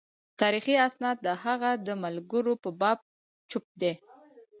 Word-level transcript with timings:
تاریخي 0.41 0.75
اسناد 0.87 1.17
د 1.21 1.27
هغه 1.43 1.71
د 1.87 1.89
ملګرو 2.03 2.53
په 2.63 2.69
باب 2.81 2.97
چوپ 3.49 3.65
دي. 3.81 3.93